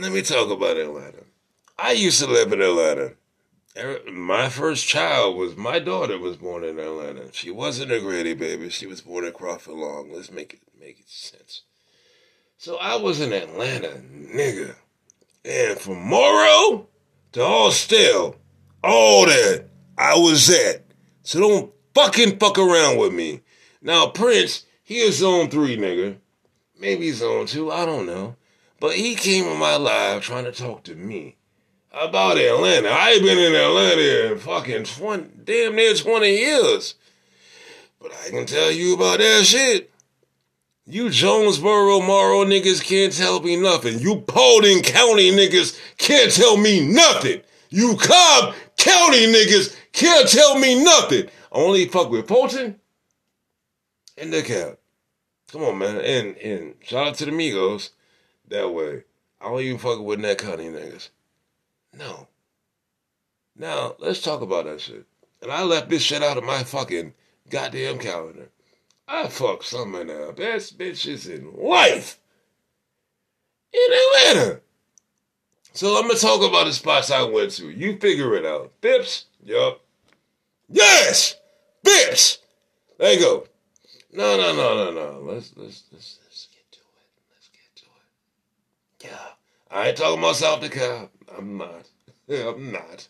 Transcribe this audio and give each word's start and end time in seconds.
let 0.00 0.12
me 0.12 0.22
talk 0.22 0.50
about 0.50 0.76
Atlanta. 0.76 1.24
I 1.78 1.92
used 1.92 2.20
to 2.20 2.26
live 2.26 2.52
in 2.52 2.60
Atlanta. 2.60 3.12
My 4.10 4.48
first 4.48 4.86
child 4.86 5.36
was 5.36 5.56
my 5.56 5.78
daughter 5.78 6.18
was 6.18 6.36
born 6.36 6.64
in 6.64 6.78
Atlanta. 6.78 7.32
She 7.32 7.50
wasn't 7.50 7.92
a 7.92 8.00
Grady 8.00 8.34
baby. 8.34 8.68
She 8.70 8.86
was 8.86 9.00
born 9.00 9.24
in 9.24 9.32
Crawford 9.32 9.74
Long. 9.74 10.12
Let's 10.12 10.30
make 10.30 10.54
it 10.54 10.60
make 10.78 10.98
it 11.00 11.08
sense. 11.08 11.62
So 12.58 12.76
I 12.76 12.96
was 12.96 13.20
in 13.20 13.32
Atlanta, 13.32 13.88
nigga. 13.88 14.74
And 15.44 15.78
from 15.78 16.02
Morrow 16.02 16.88
to 17.32 17.42
Austell, 17.42 18.36
all 18.82 19.26
that, 19.26 19.66
I 19.96 20.14
was 20.16 20.50
at. 20.50 20.84
So 21.22 21.40
don't 21.40 21.72
fucking 21.94 22.38
fuck 22.38 22.58
around 22.58 22.98
with 22.98 23.12
me. 23.12 23.40
Now, 23.80 24.08
Prince, 24.08 24.66
he 24.82 24.98
is 24.98 25.18
zone 25.18 25.48
three, 25.48 25.76
nigga. 25.76 26.16
Maybe 26.78 27.12
zone 27.12 27.46
two, 27.46 27.70
I 27.70 27.86
don't 27.86 28.06
know. 28.06 28.36
But 28.80 28.96
he 28.96 29.14
came 29.14 29.44
in 29.44 29.58
my 29.58 29.76
life 29.76 30.22
trying 30.22 30.44
to 30.44 30.52
talk 30.52 30.84
to 30.84 30.94
me 30.94 31.36
about 31.92 32.38
Atlanta. 32.38 32.88
I 32.88 33.10
ain't 33.10 33.22
been 33.22 33.38
in 33.38 33.54
Atlanta 33.54 34.32
in 34.32 34.38
fucking 34.38 34.84
20, 34.84 35.28
damn 35.44 35.76
near 35.76 35.94
20 35.94 36.28
years. 36.28 36.94
But 38.00 38.12
I 38.26 38.30
can 38.30 38.46
tell 38.46 38.70
you 38.70 38.94
about 38.94 39.18
that 39.18 39.44
shit. 39.44 39.90
You 40.86 41.10
Jonesboro, 41.10 42.00
Morrow 42.00 42.44
niggas 42.44 42.82
can't 42.82 43.12
tell 43.12 43.40
me 43.42 43.56
nothing. 43.56 43.98
You 43.98 44.22
Paulding 44.22 44.82
County 44.82 45.30
niggas 45.30 45.78
can't 45.98 46.32
tell 46.32 46.56
me 46.56 46.80
nothing. 46.80 47.42
You 47.68 47.96
Cobb 47.96 48.54
County 48.78 49.26
niggas 49.26 49.76
can't 49.92 50.28
tell 50.28 50.58
me 50.58 50.82
nothing. 50.82 51.28
Only 51.52 51.86
fuck 51.86 52.10
with 52.10 52.26
Fulton 52.26 52.80
and 54.16 54.32
DeKalb. 54.32 54.78
Come 55.52 55.64
on, 55.64 55.78
man. 55.78 55.98
And 55.98 56.36
and 56.38 56.74
shout 56.82 57.08
out 57.08 57.14
to 57.16 57.26
the 57.26 57.30
Migos. 57.30 57.90
That 58.50 58.72
way. 58.72 59.04
I 59.40 59.46
don't 59.46 59.60
even 59.60 59.78
fuck 59.78 60.00
with 60.00 60.20
that 60.22 60.38
kind 60.38 60.60
of 60.60 60.66
niggas. 60.66 61.08
No. 61.96 62.28
Now, 63.56 63.94
let's 63.98 64.20
talk 64.20 64.42
about 64.42 64.66
that 64.66 64.80
shit. 64.80 65.06
And 65.42 65.50
I 65.50 65.62
left 65.62 65.88
this 65.88 66.02
shit 66.02 66.22
out 66.22 66.36
of 66.36 66.44
my 66.44 66.62
fucking 66.62 67.14
goddamn 67.48 67.98
calendar. 67.98 68.50
I 69.08 69.28
fucked 69.28 69.64
some 69.64 69.94
of 69.94 70.06
the 70.06 70.34
best 70.36 70.78
bitches 70.78 71.28
in 71.28 71.52
life 71.56 72.18
in 73.72 73.80
Atlanta. 73.92 74.60
So 75.72 75.96
I'm 75.96 76.06
gonna 76.06 76.18
talk 76.18 76.42
about 76.42 76.66
the 76.66 76.72
spots 76.72 77.10
I 77.10 77.22
went 77.22 77.52
to. 77.52 77.70
You 77.70 77.98
figure 77.98 78.34
it 78.34 78.44
out. 78.44 78.72
Bips? 78.80 79.24
Yup. 79.44 79.80
Yes! 80.68 81.36
Bips! 81.84 82.38
There 82.98 83.12
you 83.12 83.20
go. 83.20 83.46
No, 84.12 84.36
no, 84.36 84.54
no, 84.54 84.74
no, 84.74 84.90
no. 84.90 85.20
Let's 85.20 85.52
let's 85.56 85.84
let's 85.92 86.18
let's 86.24 86.48
get 86.52 86.70
to 86.72 86.78
it. 86.80 87.08
Let's 87.32 87.48
get 87.48 87.76
to 87.76 87.84
it. 87.84 87.90
Yeah. 89.02 89.10
I 89.70 89.92
talking 89.92 90.18
about 90.18 90.36
South 90.36 90.62
DeKalb. 90.62 91.08
I'm 91.36 91.56
not. 91.56 91.88
I'm 92.28 92.72
not. 92.72 93.08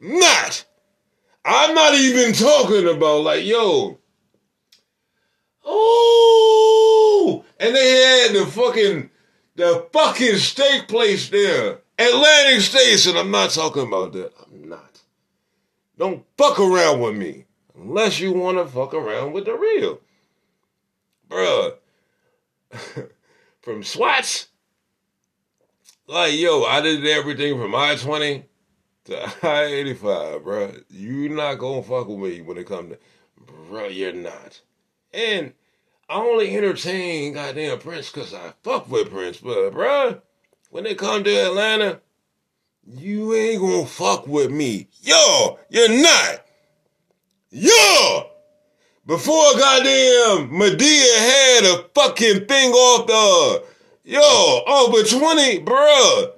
Not! 0.00 0.64
I'm 1.44 1.74
not 1.74 1.94
even 1.94 2.32
talking 2.32 2.88
about 2.88 3.22
like, 3.22 3.44
yo. 3.44 3.98
Oh! 5.64 7.44
And 7.58 7.74
they 7.74 8.24
had 8.26 8.34
the 8.34 8.46
fucking 8.46 9.10
the 9.56 9.86
fucking 9.92 10.36
steak 10.36 10.88
place 10.88 11.28
there. 11.28 11.80
Atlantic 11.98 12.60
Station. 12.60 13.16
I'm 13.16 13.30
not 13.30 13.50
talking 13.50 13.86
about 13.86 14.12
that. 14.12 14.32
I'm 14.42 14.68
not. 14.68 15.00
Don't 15.96 16.24
fuck 16.36 16.58
around 16.58 17.00
with 17.00 17.16
me. 17.16 17.46
Unless 17.76 18.20
you 18.20 18.32
want 18.32 18.58
to 18.58 18.66
fuck 18.66 18.94
around 18.94 19.32
with 19.32 19.46
the 19.46 19.54
real. 19.54 20.00
Bruh. 21.28 21.74
from 23.62 23.82
SWATs. 23.82 24.48
Like, 26.06 26.34
yo, 26.34 26.64
I 26.64 26.80
did 26.80 27.06
everything 27.06 27.58
from 27.58 27.74
I 27.74 27.96
20 27.96 28.44
to 29.06 29.32
I 29.42 29.64
85, 29.64 30.44
bro. 30.44 30.72
you 30.90 31.28
not 31.30 31.56
gonna 31.56 31.82
fuck 31.82 32.08
with 32.08 32.18
me 32.18 32.40
when 32.42 32.58
it 32.58 32.66
comes 32.66 32.92
to. 32.92 32.98
bro, 33.68 33.86
you're 33.86 34.12
not. 34.12 34.60
And 35.12 35.54
I 36.08 36.16
only 36.16 36.54
entertain 36.56 37.32
goddamn 37.34 37.78
Prince 37.78 38.10
because 38.10 38.34
I 38.34 38.52
fuck 38.62 38.90
with 38.90 39.10
Prince, 39.10 39.38
but 39.38 39.70
bruh, 39.72 40.20
when 40.70 40.84
they 40.84 40.94
come 40.94 41.24
to 41.24 41.30
Atlanta, 41.30 42.00
you 42.86 43.34
ain't 43.34 43.60
gonna 43.60 43.86
fuck 43.86 44.26
with 44.26 44.50
me. 44.50 44.88
Yo, 45.00 45.58
you're 45.70 46.02
not. 46.02 46.44
Yo! 47.50 48.30
Before 49.06 49.52
goddamn 49.54 50.50
Madea 50.50 51.16
had 51.18 51.64
a 51.64 51.88
fucking 51.94 52.46
thing 52.46 52.72
off 52.72 53.06
the 53.06 53.64
yo 54.04 54.20
oh, 54.22 54.88
over 54.88 55.02
20, 55.02 55.60
bruh. 55.60 56.32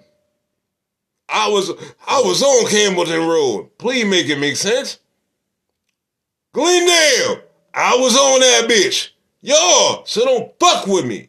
I 1.28 1.48
was 1.48 1.70
I 2.06 2.20
was 2.20 2.42
on 2.42 2.66
Campbellton 2.66 3.28
Road. 3.28 3.76
Please 3.78 4.04
make 4.04 4.28
it 4.28 4.38
make 4.38 4.56
sense. 4.56 4.98
Glendale, 6.52 7.42
I 7.74 7.96
was 7.96 8.16
on 8.16 8.40
that 8.40 8.68
bitch. 8.70 9.10
Yo, 9.40 10.02
so 10.06 10.24
don't 10.24 10.52
fuck 10.58 10.86
with 10.86 11.04
me. 11.04 11.28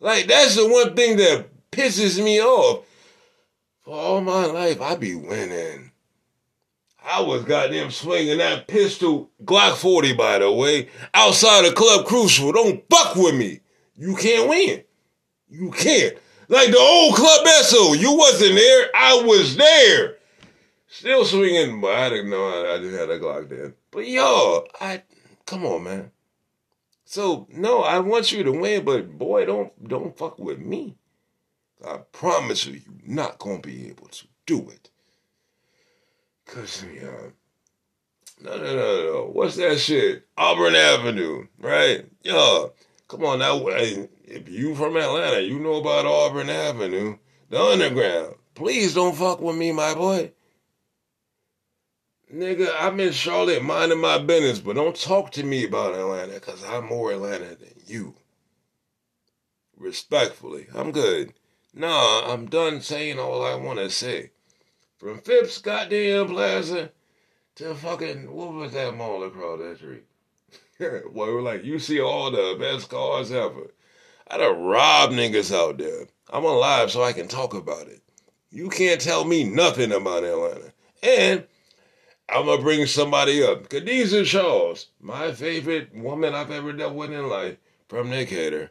Like 0.00 0.26
that's 0.26 0.56
the 0.56 0.68
one 0.68 0.96
thing 0.96 1.16
that 1.18 1.46
pisses 1.70 2.22
me 2.22 2.40
off. 2.40 2.84
For 3.82 3.94
all 3.94 4.20
my 4.20 4.46
life, 4.46 4.80
I 4.80 4.96
be 4.96 5.14
winning. 5.14 5.92
I 7.04 7.20
was 7.20 7.44
goddamn 7.44 7.92
swinging 7.92 8.38
that 8.38 8.66
pistol, 8.66 9.30
Glock 9.44 9.76
40 9.76 10.14
by 10.14 10.40
the 10.40 10.50
way, 10.50 10.88
outside 11.14 11.64
of 11.64 11.76
Club 11.76 12.04
Crucial. 12.04 12.50
Don't 12.50 12.82
fuck 12.90 13.14
with 13.14 13.36
me. 13.36 13.60
You 13.94 14.16
can't 14.16 14.48
win. 14.48 14.82
You 15.48 15.70
can't. 15.70 16.16
Like 16.48 16.70
the 16.70 16.78
old 16.78 17.14
Club 17.14 17.46
Esso, 17.46 17.98
you 17.98 18.16
wasn't 18.16 18.54
there. 18.54 18.90
I 18.94 19.22
was 19.24 19.56
there. 19.56 20.16
Still 20.88 21.24
swinging, 21.24 21.80
but 21.80 21.94
I 21.94 22.08
didn't 22.08 22.30
know 22.30 22.46
I, 22.46 22.74
I 22.74 22.78
just 22.78 22.96
had 22.96 23.10
a 23.10 23.18
Glock 23.18 23.48
then. 23.48 23.74
But 23.90 24.06
yo, 24.06 24.64
I 24.80 25.02
come 25.44 25.64
on, 25.66 25.84
man. 25.84 26.10
So 27.04 27.46
no, 27.50 27.82
I 27.82 27.98
want 27.98 28.32
you 28.32 28.44
to 28.44 28.52
win, 28.52 28.84
but 28.84 29.18
boy, 29.18 29.44
don't 29.44 29.88
don't 29.88 30.16
fuck 30.16 30.38
with 30.38 30.58
me. 30.58 30.96
I 31.84 31.98
promise 32.12 32.66
you, 32.66 32.74
you're 32.74 33.14
not 33.14 33.38
gonna 33.38 33.60
be 33.60 33.88
able 33.88 34.08
to 34.08 34.26
do 34.46 34.70
it. 34.70 34.90
Cause 36.46 36.84
yeah, 36.94 37.30
no, 38.40 38.56
no, 38.56 38.64
no, 38.64 39.12
no. 39.12 39.30
What's 39.32 39.56
that 39.56 39.78
shit? 39.78 40.26
Auburn 40.36 40.74
Avenue, 40.74 41.46
right? 41.58 42.06
Yo, 42.22 42.72
come 43.08 43.24
on 43.24 43.38
now. 43.40 43.66
If 43.66 44.48
you 44.48 44.74
from 44.74 44.96
Atlanta, 44.96 45.40
you 45.40 45.58
know 45.58 45.76
about 45.76 46.06
Auburn 46.06 46.50
Avenue, 46.50 47.18
the 47.50 47.60
underground. 47.60 48.34
Please 48.54 48.94
don't 48.94 49.16
fuck 49.16 49.40
with 49.40 49.56
me, 49.56 49.72
my 49.72 49.94
boy. 49.94 50.32
Nigga, 52.32 52.74
I'm 52.78 52.98
in 52.98 53.12
Charlotte 53.12 53.62
minding 53.62 54.00
my 54.00 54.18
business, 54.18 54.58
but 54.58 54.74
don't 54.74 54.96
talk 54.96 55.30
to 55.32 55.44
me 55.44 55.64
about 55.64 55.94
Atlanta 55.94 56.34
because 56.34 56.64
I'm 56.64 56.86
more 56.86 57.12
Atlanta 57.12 57.54
than 57.54 57.74
you. 57.86 58.14
Respectfully, 59.76 60.66
I'm 60.74 60.90
good. 60.90 61.34
Nah, 61.72 62.32
I'm 62.32 62.46
done 62.46 62.80
saying 62.80 63.18
all 63.18 63.44
I 63.44 63.54
want 63.54 63.78
to 63.78 63.90
say. 63.90 64.30
From 64.96 65.20
Phipps 65.20 65.58
goddamn 65.58 66.28
Plaza 66.28 66.90
to 67.56 67.74
fucking, 67.74 68.32
what 68.32 68.54
was 68.54 68.72
that 68.72 68.96
mall 68.96 69.22
across 69.22 69.60
that 69.60 69.76
street? 69.76 70.04
Boy, 70.78 71.02
we're 71.14 71.42
like, 71.42 71.64
you 71.64 71.78
see 71.78 72.00
all 72.00 72.30
the 72.30 72.56
best 72.58 72.90
cars 72.90 73.32
ever. 73.32 73.70
I 74.28 74.38
done 74.38 74.60
robbed 74.60 75.14
niggas 75.14 75.54
out 75.54 75.78
there. 75.78 76.06
I'm 76.30 76.44
alive 76.44 76.90
so 76.90 77.02
I 77.02 77.12
can 77.12 77.28
talk 77.28 77.54
about 77.54 77.86
it. 77.86 78.02
You 78.50 78.68
can't 78.68 79.00
tell 79.00 79.24
me 79.24 79.44
nothing 79.44 79.92
about 79.92 80.24
Atlanta. 80.24 80.72
And 81.02 81.46
I'm 82.28 82.46
gonna 82.46 82.60
bring 82.60 82.86
somebody 82.86 83.42
up. 83.42 83.68
Khadijah 83.68 84.24
Charles, 84.24 84.88
my 85.00 85.32
favorite 85.32 85.94
woman 85.94 86.34
I've 86.34 86.50
ever 86.50 86.72
dealt 86.72 86.94
with 86.94 87.12
in 87.12 87.28
life, 87.28 87.56
from 87.88 88.10
Decatur. 88.10 88.70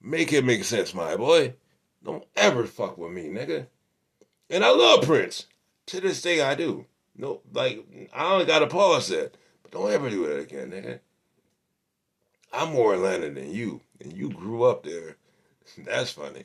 Make 0.00 0.32
it 0.32 0.44
make 0.44 0.64
sense, 0.64 0.94
my 0.94 1.16
boy. 1.16 1.54
Don't 2.04 2.24
ever 2.36 2.66
fuck 2.66 2.98
with 2.98 3.12
me, 3.12 3.24
nigga. 3.24 3.66
And 4.50 4.64
I 4.64 4.70
love 4.70 5.04
Prince. 5.04 5.46
To 5.86 6.00
this 6.00 6.20
day, 6.22 6.42
I 6.42 6.54
do. 6.54 6.86
No, 7.16 7.40
like 7.52 7.84
I 8.12 8.32
only 8.32 8.44
got 8.44 8.58
to 8.60 8.66
pause 8.66 9.08
that, 9.08 9.36
but 9.62 9.72
don't 9.72 9.90
ever 9.90 10.10
do 10.10 10.26
that 10.26 10.38
again, 10.38 10.70
nigga. 10.70 11.00
I'm 12.56 12.72
more 12.72 12.94
Atlanta 12.94 13.28
than 13.28 13.52
you, 13.52 13.82
and 14.00 14.12
you 14.12 14.30
grew 14.30 14.64
up 14.64 14.82
there. 14.82 15.16
That's 15.78 16.12
funny. 16.12 16.44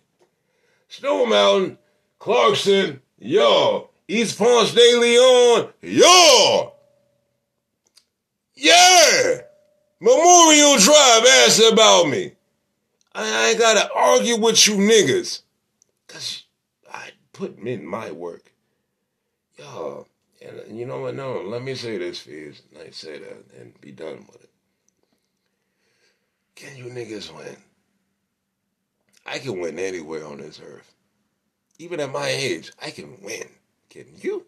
Stone 0.89 1.29
Mountain, 1.29 1.77
Clarkston, 2.19 2.99
yo. 3.17 3.89
East 4.09 4.37
Ponce 4.37 4.73
de 4.73 4.99
Leon, 4.99 5.69
yo. 5.81 6.73
Yeah. 8.55 9.41
Memorial 10.01 10.77
Drive 10.79 11.25
asked 11.45 11.71
about 11.71 12.09
me. 12.09 12.33
I 13.13 13.49
ain't 13.49 13.59
gotta 13.59 13.89
argue 13.93 14.37
with 14.37 14.67
you 14.67 14.75
niggas. 14.75 15.43
Cause 16.07 16.43
I 16.91 17.11
put 17.31 17.57
in 17.57 17.85
my 17.85 18.11
work. 18.11 18.51
Yo, 19.57 20.07
and 20.41 20.77
you 20.77 20.85
know 20.85 20.99
what? 21.01 21.15
No, 21.15 21.41
let 21.41 21.63
me 21.63 21.75
say 21.75 21.97
this, 21.97 22.19
Fizz. 22.19 22.63
Let 22.73 22.87
me 22.87 22.91
say 22.91 23.19
that 23.19 23.45
and 23.59 23.79
be 23.79 23.91
done 23.91 24.27
with 24.29 24.43
it. 24.43 24.50
You 26.81 26.89
niggas 26.89 27.31
win? 27.35 27.57
I 29.23 29.37
can 29.37 29.59
win 29.59 29.77
anywhere 29.77 30.25
on 30.25 30.37
this 30.39 30.59
earth. 30.59 30.95
even 31.77 31.99
at 31.99 32.11
my 32.11 32.27
age, 32.27 32.71
I 32.81 32.89
can 32.89 33.21
win. 33.21 33.47
Can 33.91 34.05
you? 34.19 34.47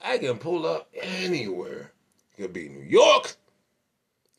I 0.00 0.16
can 0.16 0.38
pull 0.38 0.66
up 0.66 0.88
anywhere. 0.94 1.92
It 2.30 2.40
could 2.40 2.52
be 2.54 2.70
New 2.70 2.84
York. 2.84 3.36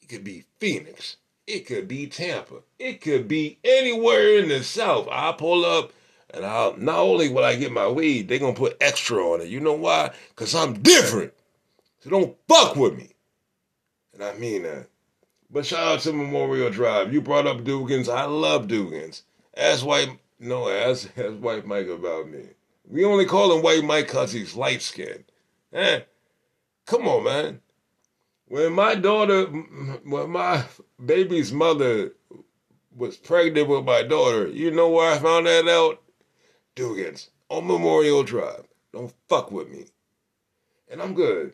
It 0.01 0.09
could 0.09 0.23
be 0.23 0.45
Phoenix. 0.57 1.17
It 1.45 1.67
could 1.67 1.87
be 1.87 2.07
Tampa. 2.07 2.63
It 2.79 2.99
could 3.01 3.27
be 3.27 3.59
anywhere 3.63 4.39
in 4.39 4.49
the 4.49 4.63
South. 4.63 5.07
I 5.11 5.33
pull 5.33 5.63
up 5.65 5.91
and 6.33 6.43
I'll 6.43 6.75
not 6.77 6.97
only 6.97 7.29
will 7.29 7.43
I 7.43 7.57
get 7.57 7.71
my 7.71 7.87
weed, 7.87 8.27
they're 8.27 8.39
gonna 8.39 8.53
put 8.53 8.77
extra 8.81 9.17
on 9.17 9.41
it. 9.41 9.49
You 9.49 9.59
know 9.59 9.73
why? 9.73 10.11
Cause 10.35 10.55
I'm 10.55 10.81
different. 10.81 11.31
So 11.99 12.09
don't 12.09 12.35
fuck 12.47 12.75
with 12.75 12.95
me. 12.95 13.11
And 14.13 14.23
I 14.23 14.33
mean 14.33 14.63
that. 14.63 14.87
But 15.53 15.67
shout 15.67 15.87
out 15.87 15.99
to 16.01 16.13
Memorial 16.13 16.71
Drive. 16.71 17.13
You 17.13 17.21
brought 17.21 17.45
up 17.45 17.59
Dugans. 17.59 18.11
I 18.11 18.25
love 18.25 18.67
Dugans. 18.67 19.21
Ask 19.55 19.85
white 19.85 20.17
no, 20.39 20.67
ask, 20.67 21.07
ask 21.17 21.35
white 21.35 21.65
Mike 21.65 21.87
about 21.87 22.27
me. 22.27 22.41
We 22.85 23.05
only 23.05 23.25
call 23.25 23.55
him 23.55 23.63
white 23.63 23.83
Mike 23.83 24.07
cause 24.07 24.33
he's 24.33 24.55
light 24.55 24.81
skinned. 24.81 25.23
Eh? 25.71 26.01
Come 26.85 27.07
on, 27.07 27.23
man. 27.23 27.61
When 28.47 28.73
my 28.73 28.95
daughter, 28.95 29.45
when 29.45 30.29
my 30.31 30.65
baby's 31.05 31.53
mother 31.53 32.13
was 32.95 33.15
pregnant 33.15 33.69
with 33.69 33.85
my 33.85 34.03
daughter, 34.03 34.47
you 34.47 34.71
know 34.71 34.89
where 34.89 35.13
I 35.13 35.19
found 35.19 35.45
that 35.45 35.67
out? 35.67 36.01
Dugans 36.75 37.29
on 37.49 37.67
Memorial 37.67 38.23
Drive. 38.23 38.65
Don't 38.91 39.13
fuck 39.29 39.51
with 39.51 39.69
me. 39.69 39.85
And 40.89 41.01
I'm 41.01 41.13
good. 41.13 41.53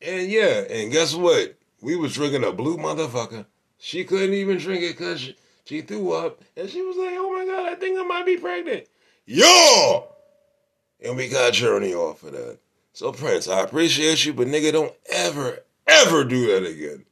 And 0.00 0.30
yeah, 0.30 0.62
and 0.70 0.92
guess 0.92 1.14
what? 1.14 1.56
We 1.84 1.96
was 1.96 2.14
drinking 2.14 2.44
a 2.44 2.50
blue 2.50 2.78
motherfucker. 2.78 3.44
She 3.76 4.04
couldn't 4.04 4.32
even 4.32 4.56
drink 4.56 4.82
it 4.82 4.96
because 4.96 5.20
she, 5.20 5.36
she, 5.66 5.82
threw 5.82 6.12
up. 6.12 6.40
And 6.56 6.70
she 6.70 6.80
was 6.80 6.96
like, 6.96 7.12
oh 7.12 7.30
my 7.30 7.44
God, 7.44 7.70
I 7.70 7.74
think 7.74 7.98
I 7.98 8.02
might 8.04 8.24
be 8.24 8.38
pregnant. 8.38 8.86
Yo! 9.26 10.08
And 11.04 11.14
we 11.14 11.28
got 11.28 11.52
Journey 11.52 11.92
off 11.92 12.22
of 12.22 12.32
that. 12.32 12.58
So 12.94 13.12
Prince, 13.12 13.48
I 13.48 13.60
appreciate 13.60 14.24
you, 14.24 14.32
but 14.32 14.46
nigga, 14.46 14.72
don't 14.72 14.94
ever, 15.12 15.58
ever 15.86 16.24
do 16.24 16.46
that 16.54 16.66
again. 16.66 17.04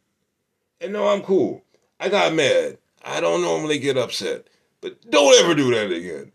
And 0.81 0.95
no, 0.95 1.07
I'm 1.07 1.21
cool. 1.21 1.63
I 2.01 2.09
got 2.09 2.33
mad. 2.33 2.79
I 3.05 3.21
don't 3.21 3.43
normally 3.43 3.79
get 3.79 3.99
upset. 3.99 4.47
But 4.81 5.11
don't 5.11 5.39
ever 5.45 5.55
do 5.55 5.71
that 5.75 5.93
again. 5.93 6.33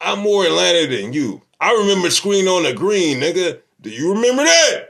I'm 0.00 0.18
more 0.18 0.44
Atlanta 0.44 0.88
than 0.88 1.12
you. 1.12 1.42
I 1.60 1.70
remember 1.72 2.10
screen 2.10 2.48
on 2.48 2.64
the 2.64 2.72
green, 2.72 3.20
nigga. 3.20 3.60
Do 3.80 3.90
you 3.90 4.12
remember 4.12 4.42
that? 4.42 4.89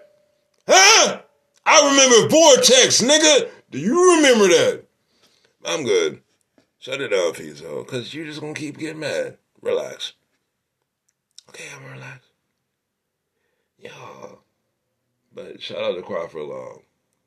I 1.73 1.89
remember 1.89 2.29
Vortex, 2.29 3.01
nigga. 3.01 3.49
Do 3.71 3.79
you 3.79 4.17
remember 4.17 4.49
that? 4.49 4.83
I'm 5.65 5.85
good. 5.85 6.21
Shut 6.81 7.01
it 7.01 7.09
down, 7.09 7.33
Fizo, 7.33 7.87
because 7.87 8.13
you're 8.13 8.27
just 8.27 8.41
going 8.41 8.55
to 8.55 8.61
keep 8.61 8.77
getting 8.77 8.99
mad. 8.99 9.39
Relax. 9.63 10.15
Okay, 11.49 11.63
I'm 11.77 11.93
relaxed. 11.93 12.33
Y'all. 13.79 14.41
But 15.33 15.63
shout 15.63 15.85
out 15.85 15.95
to 15.95 16.03
Crawford 16.03 16.43
Long. 16.43 16.81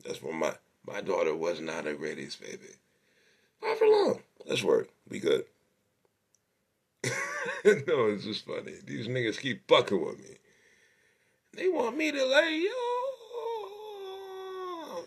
That's 0.04 0.22
when 0.22 0.38
my, 0.38 0.54
my 0.86 1.00
daughter 1.00 1.34
was 1.34 1.62
not 1.62 1.88
a 1.88 1.94
Grady's 1.94 2.36
baby. 2.36 2.76
Crawford 3.62 3.88
Long. 3.88 4.20
Let's 4.46 4.62
work. 4.62 4.90
We 5.08 5.20
good. 5.20 5.46
no, 7.06 8.08
it's 8.08 8.26
just 8.26 8.46
funny. 8.46 8.74
These 8.86 9.08
niggas 9.08 9.40
keep 9.40 9.70
fucking 9.70 10.06
with 10.06 10.20
me. 10.20 10.36
They 11.54 11.70
want 11.70 11.96
me 11.96 12.12
to 12.12 12.26
lay, 12.26 12.62
yo. 12.62 13.03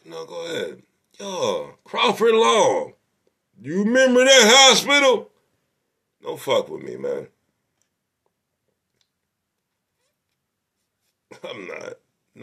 No, 0.08 0.24
go 0.24 0.46
ahead. 0.46 0.82
Yo, 1.18 1.74
Crawford 1.82 2.34
Long. 2.34 2.92
You 3.60 3.82
remember 3.82 4.24
that 4.24 4.42
hospital? 4.54 5.30
Don't 6.22 6.38
fuck 6.38 6.68
with 6.68 6.82
me, 6.84 6.96
man. 6.96 7.26
I'm 11.48 11.66
not. 11.66 11.94